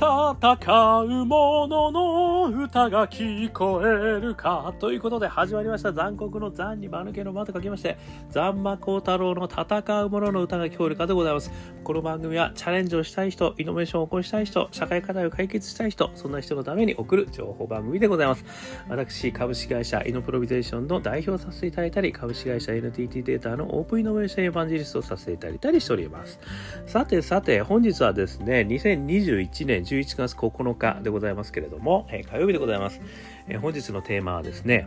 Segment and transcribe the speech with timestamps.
[0.00, 4.72] 戦う者の歌が聞こえるか。
[4.78, 5.92] ということで始まりました。
[5.92, 7.98] 残酷の残に間抜けの間と書きまして、
[8.30, 11.50] 残魔高太郎の戦う者の歌が聞こえるかでございます。
[11.82, 18.44] この番組はチャレンジをしたい人、イノベーションを起こしたい人、社会課題を解決したい人、そんな人のために送る情報番組でございます。
[18.88, 26.38] 私、株式会社イノプロビゼーションの代表させていただいたり、株式会社 NTT データのオープンイノベーションエヴァンジリストをさせていただいたりしております。
[26.86, 33.00] さてさて、本日はですね、2021年11月9日でございますけれども、え、火曜日でございます、
[33.48, 34.86] え、本日のテーマはですね、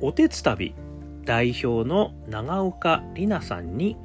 [0.00, 0.74] おてつたび
[1.24, 3.96] 代表の長岡里奈さんに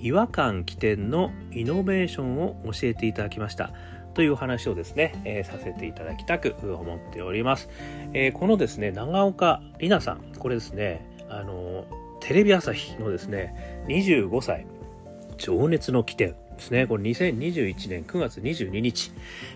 [0.00, 3.72] 違和感起点のイノベーションを教えていただきました。
[4.14, 7.68] という話をですね、えー、させていただきたく思っております。
[8.14, 11.84] えー、このですね、長岡里奈さん、これですね、あの、
[12.20, 14.66] テレビ朝日のですね、25歳、
[15.36, 19.12] 情熱の起点ですね、これ2021年9月22日、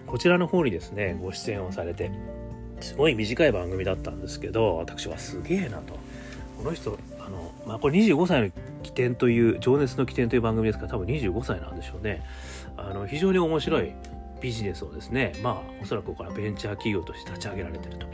[0.07, 2.11] こちらの方にですね、ご出演をされて、
[2.81, 5.99] すごい短い番組だったんですけど、私はすげえなと。
[6.57, 8.51] この人、あの、まあ、これ25歳の
[8.83, 12.23] 起点という、情熱の起点という番組ですから、多分25歳なんでしょうね。
[12.77, 13.93] あの、非常に面白い
[14.41, 18.07] ビジネスをですね、まあ、おそらくここからベンチャー企業として立ち上げられてると。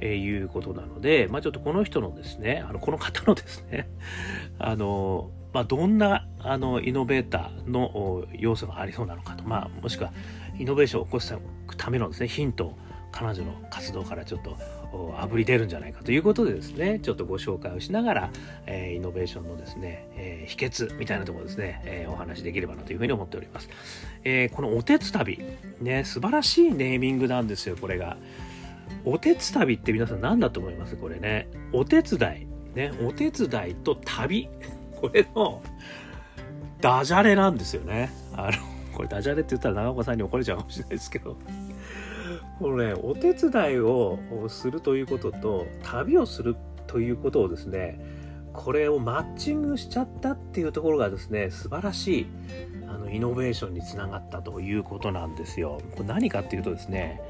[0.00, 3.88] え、いうことなので、まあ、ちょっとこの人のですね、あの、この方のですね、
[4.60, 10.12] あの、まあ、どんなあのイノベーターの要素がありそうなのかと、まあ、もしくは
[10.58, 11.34] イノベーションを起こす
[11.76, 12.78] ためのですねヒントを
[13.10, 14.56] 彼女の活動からちょっと
[15.18, 18.30] あぶり出るんじゃないかということでですねちょっとご紹介をしながら、
[18.66, 23.68] えー、イノベーションのですね、えー、秘訣みたいなところですね、えー、お話できればなというふうに思っております、
[24.24, 25.40] えー、このおてつ旅
[25.80, 28.16] ね素晴らしいネーミングなんですよこれが。
[29.04, 30.96] おてつ旅って皆さん何だと思います？
[30.96, 31.48] これね。
[31.72, 32.74] お手伝い。
[32.74, 32.90] ね。
[33.02, 34.48] お手伝いと旅。
[35.00, 35.62] これの
[36.80, 38.10] ダジャレなんですよね。
[38.34, 38.52] あの、
[38.94, 41.36] これダジャレって言ったら長岡さんに怒れちゃうかもしれないですけど、
[42.58, 46.56] このね、お手伝いをするということと、旅をする
[46.86, 48.00] ということをですね、
[48.52, 52.26] これをマッチングしちゃったっていうところがですね、素晴らしい
[52.88, 55.80] あのイノベーションにつながったということなんですよ。
[55.92, 57.20] これ何かっていうとですね、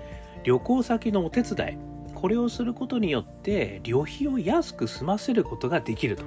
[0.44, 1.78] 旅行先のお手伝い、
[2.14, 6.24] これをすることによって旅費を安く済ませることができると。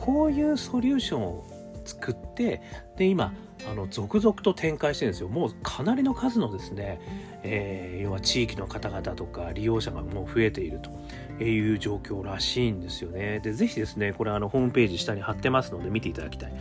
[0.00, 1.44] こういうソリューションを
[1.84, 2.62] 作って
[2.96, 3.32] で今
[3.68, 5.28] あの続々と展開してるんですよ。
[5.28, 6.98] もうかなりの数のですね、
[7.42, 13.40] えー、要は地域の方々とか利用者がもう増えているという状況らしいんですよね。
[13.40, 16.52] でぜひですねこれあのホームページ下に貼ってますので見ていただきたい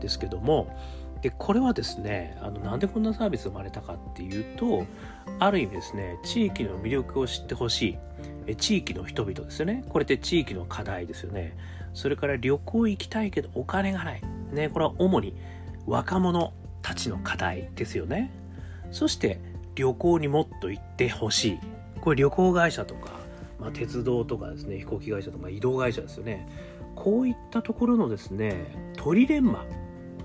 [0.00, 0.74] ですけども。
[1.22, 4.84] でこれはですねあのなんでこんなサービス生まれたかっていうと
[5.38, 7.98] ある意味ですね地域の魅力を知ってほしい。
[8.54, 9.84] 地域の人々ですよね。
[9.88, 11.56] これって地域の課題ですよね。
[11.96, 14.22] それから旅行行きたいけどお金がない。
[14.52, 15.34] ね、これは主に
[15.86, 16.52] 若者
[16.82, 18.30] たちの課題ですよね。
[18.90, 19.40] そして
[19.74, 21.58] 旅行にもっと行ってほしい。
[22.02, 23.12] これ旅行会社とか、
[23.58, 26.46] まあ、鉄道とかですね、飛行機会社とか移動会社ですよね。
[26.94, 29.64] こういったところのですね、トリレンマ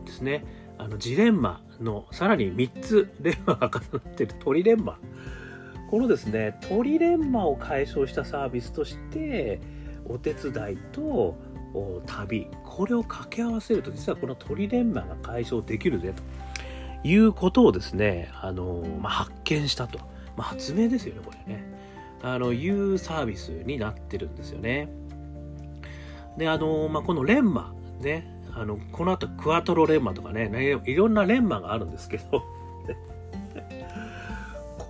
[0.06, 0.44] ですね。
[0.78, 5.00] あのジレンマのさらに3つレンマが重なってる トリレンマ。
[5.90, 9.62] このですね、トリレンマを解消したサービスとして、
[10.06, 11.38] お手伝いと
[12.06, 12.48] 旅。
[12.66, 20.00] これを掛け合わせると実はこのトリレンマが解消できるぜということをですねあの、まあ、発見したと、
[20.36, 21.64] まあ、発明ですよねこれね。
[22.24, 24.90] あのいうサービスになってるんですよね。
[26.38, 30.50] であの、まあ、このレンマねあのこの後クワトロレンマとかね
[30.86, 32.44] いろんなレンマがあるんですけど。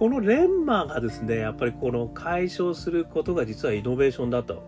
[0.02, 4.64] このレンマがですねやっぱりこの解消することが実はイノベーションだと。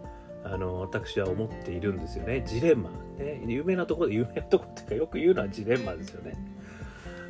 [0.45, 2.43] あの私は思っているんですよね。
[2.45, 6.35] ジレンマ、ね、有名なところで有名なところっていうかよく言うのはジレンマですよね。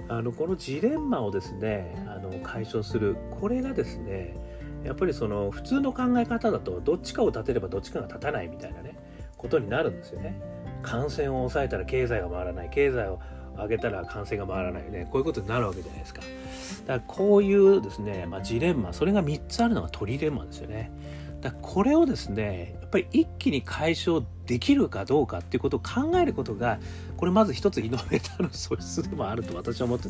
[0.10, 3.16] あのこのジレンマをですねあの解消する。
[3.40, 4.36] これがですね
[4.84, 8.98] やっぱりその普通の考え方だとどっちかを立てればどっちかが立たないみたいなね
[9.38, 10.40] ことになるんですよね。
[10.82, 12.70] 感染を抑えたら経済が回らない。
[12.70, 13.20] 経済を
[13.56, 14.92] 上げたら感染が回らない。
[14.92, 15.08] ね。
[15.10, 16.22] こういうことになるわけじゃないですか。
[16.22, 16.34] だか
[16.88, 18.94] らこういうですね、まあ、ジレンマ。
[18.94, 20.92] それが3つあるのがトリレンマですよね。
[21.44, 26.80] だこれをですねやっぱり一気に解消できるかどうかっていうことを考えることが
[27.18, 30.10] これまず一つイノベーターの素質でもあると私は思って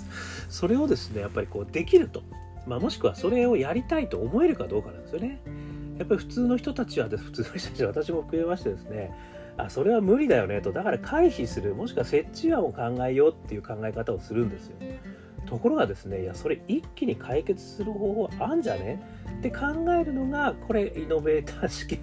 [0.50, 2.24] それをですねやっぱりこうできると、
[2.68, 5.42] まあ、もしくはそれをやりたいと思えるかどうかなんですよね。
[5.98, 9.12] やっぱり普通の人たちは普通の人たちは私も含めましてですね
[9.58, 10.72] あそれは無理だよねと。
[10.72, 11.76] だから回避する。
[11.76, 14.76] もしくは設置案を考えようっていう考え方をするんですよ。
[15.46, 19.02] ところがですねいやそれ一気に解決する方法あんじゃね？
[19.44, 19.66] って考
[20.00, 22.00] えるのがこれイノベーター試験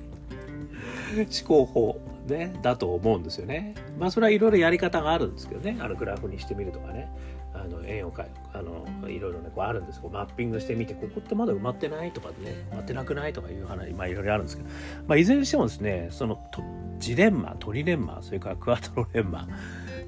[1.17, 3.75] 思考法ね、だと思うんですよね。
[3.99, 5.77] まあそれはいろいろやり方があるんですけどね。
[5.81, 7.11] あのグラフにしてみるとかね。
[7.53, 12.65] あの円をかあのいろいろねこうあるんですこうマッピングしてみてここってまだ埋まってないとかね。
[12.71, 14.69] 埋まってなくないとかいう話まあいろいろあるんですけど、
[15.09, 16.39] まあ、いずれにしてもですねその
[17.01, 19.49] ジレンマトリレンマそれからクワトロレンマ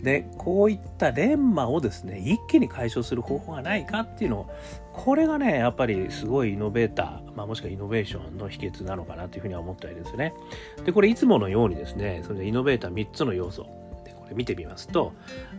[0.02, 4.50] でこういったレンマをですね一気に解消する方法がないかっていうのを
[4.92, 10.34] これがねやっぱりすごいイノベーター、まあ、もしくはイノベーションの秘訣なのかなというふうには思ったりですね。
[10.84, 13.62] でこれいつものようにですねそれでイノベーター3つの要素
[14.04, 15.12] でこれ見てみますと、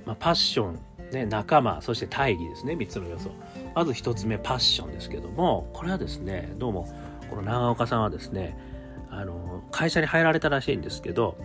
[0.06, 0.80] まあ、パッション
[1.14, 3.30] ね、仲間そして大義ですね3つの要素。
[3.76, 6.88] まず1つ目パッションですけどもこれはですねどうも
[7.30, 8.58] この長岡さんはですね
[9.10, 11.38] あの会社に入られたらしいんですけど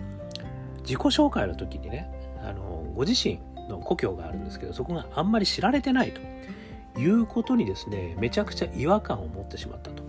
[0.80, 2.10] 自己紹介の時にね
[2.42, 2.67] あの
[2.98, 10.02] ご自身の故郷があるんですけどそこがあんまり知られてないということにですねめちゃくちゃ違和感を持ってしまったと。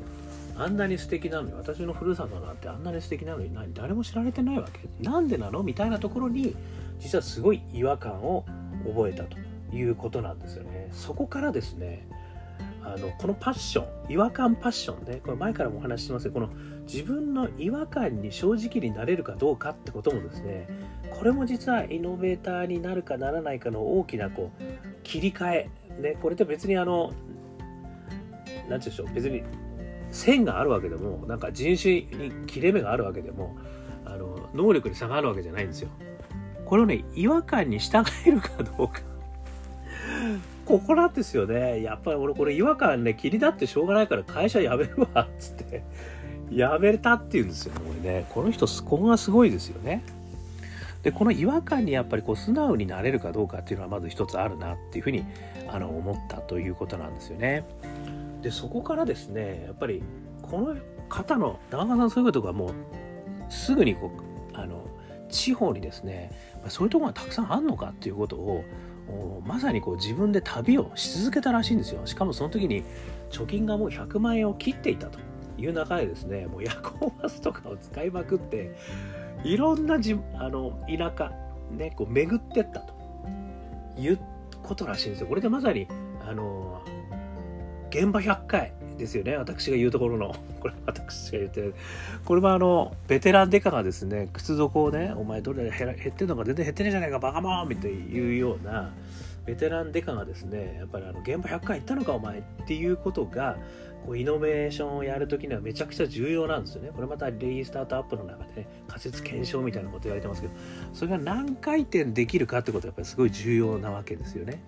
[0.58, 4.90] あんなに素敵なのに私のふるさとなんてあんなに素敵なのに何誰も知られてないわけ。
[5.08, 5.62] なんでなの？
[5.62, 6.56] みたいなところに
[7.00, 8.44] 実はすごい違和感を
[8.88, 9.38] 覚えたと
[9.72, 10.90] いうことなんですよね。
[10.92, 12.08] そこからですね
[12.84, 16.50] あのこのパッション違和感パッションねこれ前からもお話ししてますけどこの
[16.84, 20.68] 自分の違和感に正直になれるかどうかってこともですね
[21.12, 24.64] これも実はイノベーターになるかならないかの大きなこう
[25.04, 27.12] 切り替え、ね、これって別にあの
[28.46, 29.44] 何て言うんでしょう別に
[30.12, 33.58] 線があるわけでもなんか人種に切れ目があるわけでも
[34.06, 35.90] あの能力に差があるわけじゃないんですよ。
[36.66, 39.02] これをね違和感に従えるかどうか
[40.70, 41.82] ここなんですよね。
[41.82, 45.82] やっぱり俺これ違和感ね、気になってしょうがないから会社辞めるわ、っつって。
[46.52, 48.26] 辞めたって言うんですよね、これね。
[48.30, 50.04] この人、ここがすごいですよね。
[51.02, 55.26] で、この違和感にやっぱりこう素直になれるかどうかっていうのはまず一つあるなっていうふうに
[55.68, 57.66] あの思ったということなんですよね。
[58.44, 60.04] で、そこからですね、やっぱり
[60.44, 60.76] この
[61.10, 62.74] 方の、長川さんそういうことがもう
[63.50, 64.12] すぐにこ
[64.54, 64.86] う、あの、
[65.30, 66.32] 地方にですね、
[66.68, 68.64] そういうとこがたくさんあるのかっていうことを
[69.46, 72.06] まさにこう自分で旅をし続けたらしいんですよ。
[72.06, 72.84] しかもその時に
[73.32, 75.20] 貯金がもう100万円を切っていたと
[75.58, 78.76] いう中でですねもう夜行バスとかを使いまくって
[79.44, 81.32] いろんなじあの田舎
[81.72, 82.94] ねこう巡ってったと
[83.98, 84.20] いう
[84.64, 85.28] ことらしいんですよ。
[85.28, 85.88] これでまさに
[86.28, 86.82] あの
[87.90, 91.72] 現場100回ですよね私が言うところの これ私が言って
[92.24, 98.94] これもあのベテランデカがですね靴底をねお前どれ減ってんのか全然減ってねえじゃないかバカモンみたいいうような
[99.46, 103.58] ベテランデカがですねやっぱりあの現場100回行ったのかお前っていうことが
[104.06, 106.92] こうイノベーションをやるときにはめちゃくちゃ重要なんですよね。
[106.94, 110.54] これまたレイスタートアップの中で、ね、仮説検証みたいなこと言われてますけど、
[110.94, 114.64] それが何回転できるかってことはやっぱりすごい重要なわけですよね。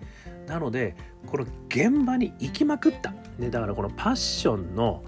[0.46, 0.94] なので、
[1.26, 3.12] この現場に行きまくった。
[3.38, 5.02] ね、だからこのパッションの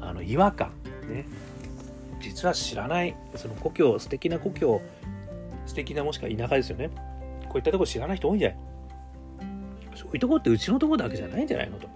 [0.00, 0.72] あの違和感、
[1.08, 1.26] ね、
[2.20, 4.80] 実は知らない、その故郷、素敵な故郷、
[5.66, 6.90] 素敵なもしくは田舎ですよね。
[7.48, 8.58] こういったとこ知らない人多いんじゃない
[9.94, 11.88] そういうとこってうちのとこだけじゃないんじゃないのと。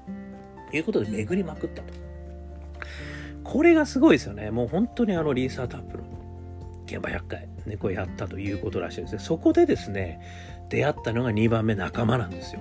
[0.76, 1.92] いうことで巡りまくったと。
[3.44, 4.50] これがすごいですよね。
[4.50, 6.01] もう本当にあのリーサートアップ
[6.96, 9.18] 現場100回、ね、これやったということらしいですね。
[9.18, 10.20] そこでですね、
[10.68, 12.60] 出会ったのが2番目仲間なんですよ。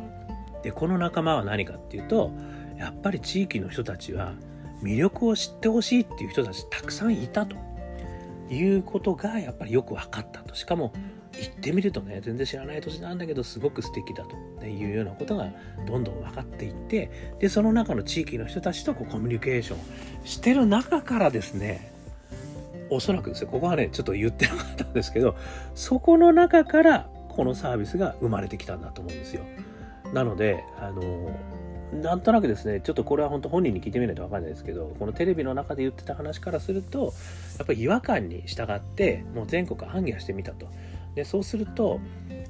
[0.63, 2.31] で、この仲間は何かっていうと、
[2.77, 4.33] やっぱり地域の人たちは
[4.81, 7.55] 魅力を知ってほしいっていう人たちたくさんいたと
[8.49, 10.55] いうことがやっぱりよく分かったと。
[10.55, 10.91] しかも
[11.39, 14.25] 行ってみるとね全然知らない土地なんだけどすごく素敵だ
[14.59, 15.51] というようなことが
[15.87, 21.90] どんどん分かっていってでその中の地域の人たちとこうコミュニケーションしてる中からですね
[22.91, 25.35] おそらくですよここはねちょっと言ってなかったんですけど
[25.73, 29.43] そこの中からこのサービスが生まれてきたんだと思うんですよ。
[30.13, 31.31] なのであの
[31.93, 37.13] なんとなくですね、ちょっとこれは本当本人に聞いてみないと分かんないですけど、このテレビの中で言ってた話からすると、
[37.57, 40.67] やっぱり違和感に従って、もう全国行脚してみたと。
[41.15, 41.99] でそうすると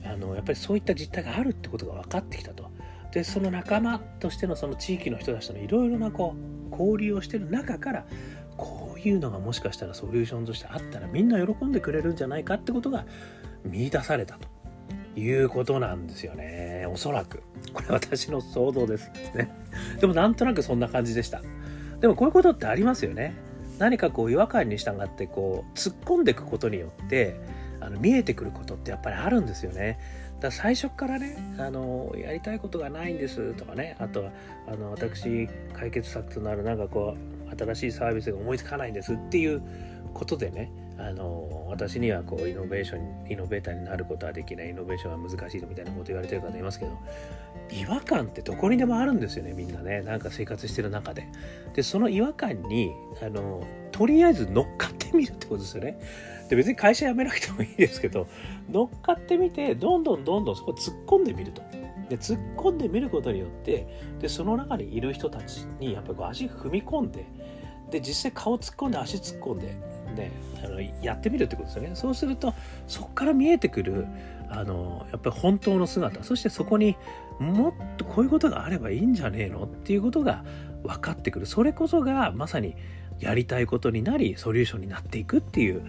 [0.05, 2.69] あのやっぱりそういった実態があるってことが分かってきたと。
[3.11, 8.05] でその仲間としてのその地域の人たちとのいろいろなこう交流をしてる中から
[8.61, 13.05] こういうのがもしかしたらソリューションとしてあったらみんな喜んでくれるんじゃないかってことが
[13.65, 14.37] 見出された
[15.15, 16.87] ということなんですよね。
[16.87, 17.41] おそらく。
[17.73, 19.51] これ私の想像ですね。
[19.99, 21.41] でもなんとなくそんな感じでした。
[21.99, 23.33] でもこういうことってありますよね。
[23.79, 27.39] 何かこう違和感に従ってこう突っ込んでいくことによって
[27.79, 29.97] あの見えてくることってやっぱりあるんですよね。
[30.35, 33.95] だから最初からねあのやりたいことがないんですとかね。
[33.99, 34.31] あとは
[34.67, 39.61] あの私解決策となるなんかこう新しいサービスが思いつかないんですっていう
[40.13, 46.97] ことでねあの私にはこうイノベーションイノベーターになることはできないイノベーションは難しいみたいなこと言われてる方いますけど
[47.71, 50.01] 違和感ってどこにでもあるんですよねみんなね。
[50.01, 51.27] なんか生活してる中で。
[51.73, 52.91] でその違和感に
[53.21, 55.99] あのとりあえず乗っかってみるってことですよね。
[56.49, 58.27] で別に会社辞めなくてもいいですけど
[58.69, 61.61] 乗っかってみてどんどんどんどんそこ突っ込んでみると。
[62.09, 63.87] で突っ込んでみることによって
[64.19, 67.25] でその中にいる人たちにやっぱり足踏み込んで
[67.91, 69.67] で実際顔突っ込んで足突っ込んで、
[70.15, 70.31] ね、
[70.63, 71.91] あのやってみるってことですよね。
[71.93, 72.53] そうすると
[72.87, 74.07] そこから見えてくる
[74.49, 76.95] あのやっぱり本当の姿そしてそこに
[77.39, 80.43] もっとこういうことがあればいいんじゃねえのっていうことが
[80.83, 81.45] 分かってくる。
[81.45, 82.75] それこそがまさに
[83.19, 85.83] やりたいことになりソリューションになっていくっていう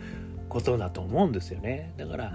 [0.48, 1.92] ことだと思うんですよね。
[1.96, 2.32] だから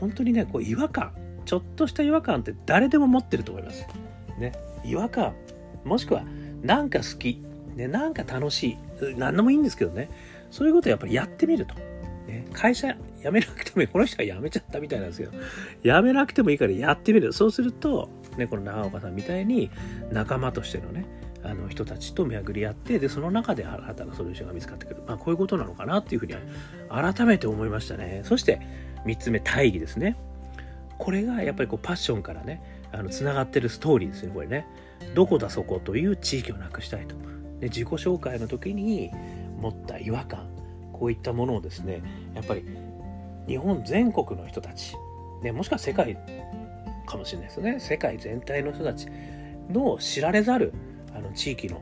[0.00, 1.12] 本当にねこう違和感
[1.44, 3.86] ちょっとした違和感って誰でも持ってると思います。
[4.38, 4.52] ね、
[4.84, 5.34] 違和感
[5.84, 6.24] もしくは
[6.62, 7.42] なんか好き、
[7.76, 8.78] ね、なんか楽しい。
[9.16, 10.10] 何でもいいんですけどね。
[10.50, 11.74] そういうことをやっぱりやってみると。
[12.26, 15.32] ね、会社辞めなくてもいいこの人は辞めちゃったみたいなんですけど。
[15.82, 17.32] 辞めなくてもいいからやってみる。
[17.32, 19.70] そうすると、ね、この長岡さんみたいに
[20.10, 21.04] 仲間としてのね
[21.44, 26.34] あの人たちと巡り合ってでその中で新たなソリューションが見つかってくる、まあ、こういうことなのかなっていうふうに
[26.88, 28.22] 改めて思いましたね。
[28.24, 28.60] そして
[29.06, 30.16] 3つ目大義ですね。
[30.98, 32.62] これがやっぱりこうパッションからね
[33.10, 34.66] つながってるストーリーですねこれね。
[35.14, 37.16] どこだそこという地域をなくしたいと。
[37.62, 39.12] で自己紹介の時に
[39.60, 40.48] 持った違和感
[40.92, 42.02] こういったものをですね
[42.34, 42.64] やっぱり
[43.46, 44.96] 日本全国の人たち、
[45.44, 46.18] ね、もしくは世界
[47.06, 47.80] かもしれないですね。
[47.80, 49.06] 世界全体の人たち
[49.70, 50.72] の知られざる
[51.14, 51.80] あの地域の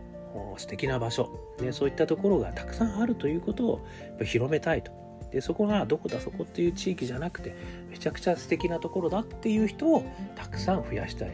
[0.58, 3.86] 素敵な場所、ね、そういったところがたくさんあるということを
[4.22, 4.92] 広めたいと。
[5.32, 7.54] でそこがどこだそこっていう地域じゃなくて
[7.88, 11.30] めちゃくちゃ素敵なところだっていう人をたくさん増やしたい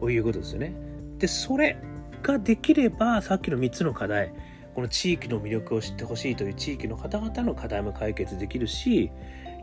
[0.00, 0.10] と。
[0.10, 0.72] いうことですよね。
[1.18, 1.76] でそれ
[2.24, 4.32] ができればさっきの3つの課題
[4.74, 9.12] この地域の魅力を知ってほしいという地域の方々の課題も解決できるし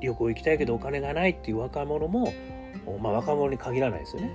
[0.01, 2.33] 旅行行きたいけどお金がないっていう若者も、
[3.01, 4.31] まあ、若者に限らないですよね。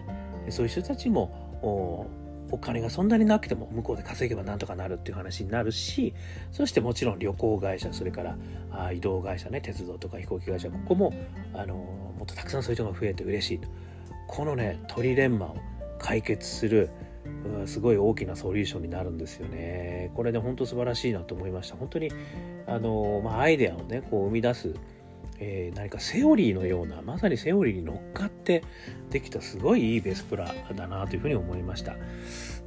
[0.50, 2.08] そういう人たちも
[2.50, 6.14] お金がそんなになくても向こうで稼げばなんとかなるっていう話になるし
[6.52, 8.36] そしてもちろん旅行会社それから
[8.70, 11.12] あ移動会社ね鉄道とか飛行機会社ここも
[11.54, 13.68] あのもっとたくさんそういう人が増えて嬉しいと
[14.28, 15.56] このねトリレンマを
[15.98, 16.90] 解決する
[17.66, 20.10] すごい大きなソリューションになるんですよね。
[20.14, 21.76] これで本当素晴らしいなと思いました。
[21.76, 22.10] 本当に
[22.66, 24.74] あの、まあ、アイデアをねこう生み出す
[25.38, 28.64] えー、何かセオリーのようなまさにセオリーに乗っかって
[29.10, 31.94] できたすごいいいベスプラだなというふうに思いました。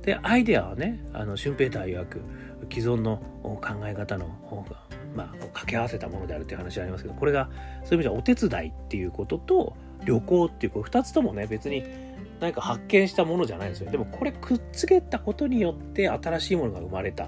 [0.04, 2.22] でアイデアはねあのシュンペーター曰く
[2.70, 7.50] 既存の考え方の方がまあ、掛け合わせたものであるという話ありますけどこれが
[7.84, 9.76] そういう意味ではお手伝いっていうことと
[10.06, 11.84] 旅行っていうこう2つともね別に
[12.40, 13.92] 何か発見したものじゃないんですよ。
[13.92, 17.28] でもこれくっつけたことによって新しいものが生まれた。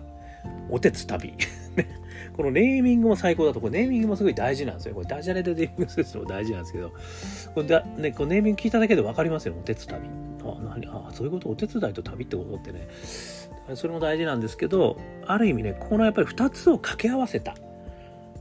[0.70, 1.34] おてつ旅。
[2.36, 4.96] このネーミングも最高だと、これネーミングもすごい大事なんですよ。
[4.96, 6.91] これダジャレでネーミングするのも大事なんですけど、
[7.53, 10.01] これだ、ね、こネーミング聞いただけで分かりますよ、お手伝い。
[10.44, 10.88] あ、何？
[10.88, 12.88] あ、そういうこと、お手伝いと旅ってことってね、
[13.75, 17.56] それも大事なんですけど、ある意味ね、このやっぱり2つを掛け合わせた。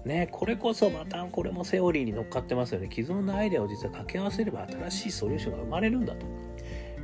[0.05, 2.89] ね、これこそまたこれもセオリーに乗っかってますよね。
[2.91, 6.27] 既存のアイデアを実は掛け合わせれば新しいソリューションが生まれるんだと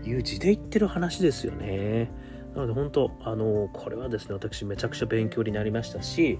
[0.06, 2.10] いう字で言ってる話ですよね。
[2.54, 6.38] なので本当、あの、これはですね、私めちゃくちゃ勉強になりましたし、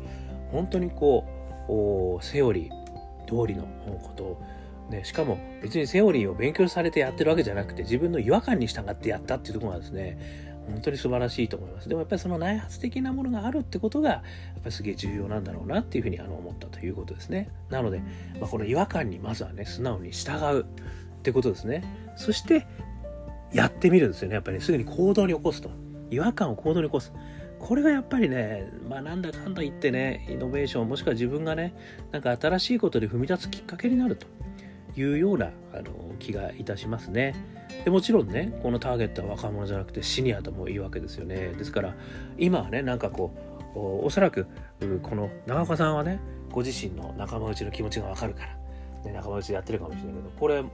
[0.51, 2.87] 本当にこうセオリー
[3.27, 3.65] 通りの
[4.03, 4.43] ことを
[4.91, 11.89] ね、しかも別にセオリーを勉強されてやってるわけじゃなくて自分の違和感に従ってやったっていうところがですね本当に素晴らしいと思います。
[11.89, 14.23] でもやっぱりその内発的なものがあるってことがやっ
[14.63, 17.51] ぱりすげえ重要なんだろうなっていうふうにあの思ったということですね。
[17.71, 18.01] なので、
[18.41, 20.65] まあ、この違和感にまずはね素直に従うっ
[21.23, 21.83] てことですね。
[22.17, 22.67] そして
[23.57, 24.35] やってみるんですよね。
[24.35, 25.71] やっぱり、ね、すぐに行動に起こすと。
[26.11, 27.13] 違和感を行動に起こす。
[27.59, 31.75] これがやっぱりね、まあ、なんだかんだ言ってね、イノベーション、もしくは自分がね、
[32.13, 34.27] なんか新しいことで踏み出すきっかけになると。
[35.01, 37.35] いうようなあの気がいたしますね。
[37.85, 41.53] でもちろんね、このターゲットは若者じゃなくてシニアともいいわけですよね。
[41.59, 41.95] ですから、
[42.39, 43.35] 今はね、なんかこ
[43.75, 44.47] う、おそらく、
[45.03, 46.19] この長岡さんはね、
[46.51, 48.57] ご自身の仲間内の気持ちがわかるから、
[49.05, 50.65] ね、仲間内でやってるかもしれないけど、これ、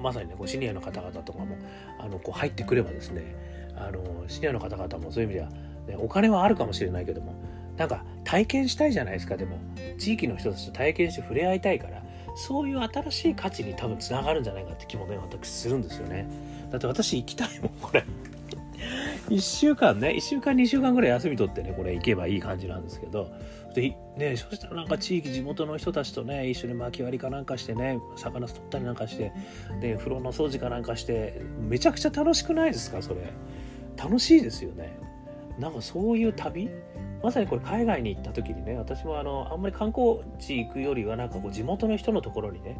[0.00, 1.56] まさにね、こうシニアの方々とかも、
[1.98, 3.36] あの、こう入ってくればですね、
[3.76, 5.50] あの、シニアの方々もそういう意味では、
[5.90, 7.34] ね、お金はあるかもしれないけども
[7.76, 9.58] なんか体験したいじゃないですかでも。
[9.98, 12.02] 地域の人たちと体験して触れ合いたいから
[12.34, 16.26] そういう新しい価値に多分つながるんじゃないかって気もね私するんですよね。
[16.70, 18.04] だって私行きたいもんこれ。
[19.28, 23.30] 1週間ね1週間2週間ぐらい休み取ってねこれ行けばいい感じなんですけど
[23.74, 29.32] でねそしたらなんか地域地元の人たちとね一緒に巻き割りかなんかしてね魚取ったりなんかして
[29.80, 33.32] で風呂の掃除かなんかしてめちゃくちゃ楽しくないですかそれ。
[33.96, 34.98] 楽しいですよね。
[35.58, 36.70] なんかそういう旅？
[37.22, 42.78] まさにこれ海外に行った時にね私もあのあんまり観光地行くよりはなんかこう地元の人のところにね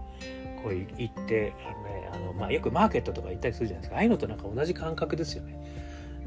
[0.63, 3.97] こう行ってあの、ねあのまあ、よくマーケットとか行ったりするじゃないですか。
[3.97, 5.59] ああいうのとなんか同じ感覚ですよね。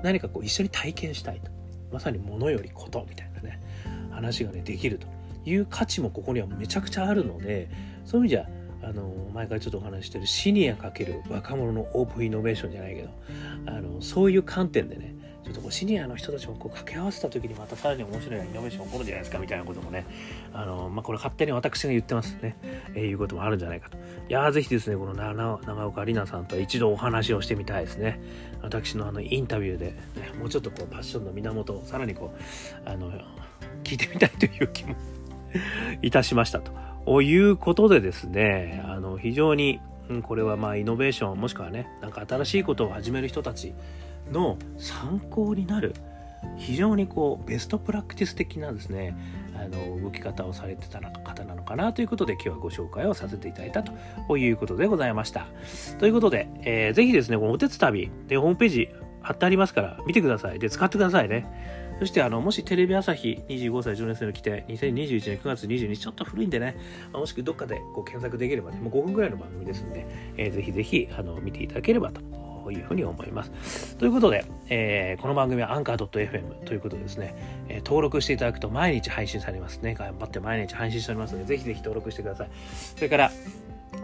[0.03, 1.51] 何かこう一緒に体験したいと。
[1.91, 3.62] まさに物よりことみたいなね。
[4.13, 5.08] 話がねできると
[5.46, 7.70] いう価値もここにはめちゃくちゃあるので
[8.05, 8.48] そういう意味じゃ
[8.84, 13.10] あの前からちょっとお話ししてるシニア×若者のオープンイノベーションじゃないけど
[13.65, 20.05] あのそういう観点でねちょっとこうシニアの人たちもこう掛け合わせた時にまたさらに面白いイノベーション起こるんじゃないですかみたいなこともね
[20.53, 22.55] あの、まあ、これ勝手に私が言ってますね、
[22.96, 23.98] えー、いうこともあるんじゃないかと。
[23.98, 28.22] いやーぜひですねこの長岡里奈さんと一度お話をしてみたいですね。
[28.62, 32.34] 私のあのインタビューで、ね、もうちょっとこうパッションの源さらにこ
[32.86, 33.12] うあの
[33.83, 34.95] 聞いてみたいという気も
[36.01, 36.61] いたしました
[37.05, 39.79] ということでですねあの非常に
[40.23, 43.73] これはまあイノベーションもしくはねなんか新しいことを始める人たち
[44.31, 45.93] の参考になる
[46.57, 49.17] 非常にこうベストプラクティス的なですね
[49.55, 55.47] あの動き方をされてた方なのかなということで今日はご紹介をさせていただいたということでございました。
[55.99, 58.89] ということで、えー、ぜひですねこのおてつ旅でホームページ
[59.21, 60.59] 貼ってありますから見てください。
[60.59, 61.45] で使ってくださいね。
[62.03, 66.75] そしてあのもしテレビ朝日25歳10年生の規定2021年9月22日ちょっと古いんでね
[67.13, 70.05] もしくはどっかでこう検索できればねもう5分ぐらいの番組ですんで、
[70.36, 72.19] えー、ぜひぜひあの見ていただければと
[72.65, 73.95] というふうに思います。
[73.95, 77.36] ということで、えー、この番組はアンカー .fm ということでですね、
[77.69, 79.93] えー、登録していただくと毎日配信されますね。
[79.93, 82.50] 頑張って毎日配信しておりますので、ぜひぜひ登録してください。
[82.95, 83.31] それから、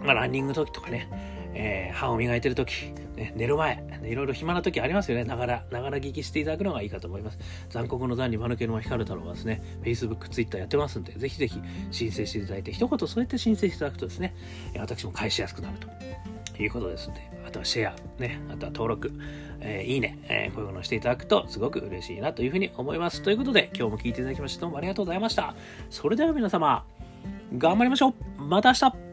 [0.04, 1.08] まあ、ランニング時とかね、
[1.54, 5.24] えー、歯を磨いてる時、ね、寝る前、いろいろ暇な時ありますよね。
[5.24, 7.38] ながら、ながら聞きしていただくのがいいかと思います。
[7.68, 14.34] 残酷の残に間抜けの光る太郎はですね、Facebook、Twitter やってますんで、ぜひぜひ申請していただいて、一言そうやって申請していただくとですね、
[14.78, 19.12] 私も返しやすくなるということですので、あとはシェア、ね、あとは登録、
[19.60, 23.22] えー、いいね、えー、こういうのをしていただくとすごく嬉しいなというふうに思います。
[23.22, 25.54] ということで、今日も聞いていただきましてどうもありがとうございました。
[25.90, 26.84] それでは皆様、
[27.56, 29.09] 頑張りましょうまた明日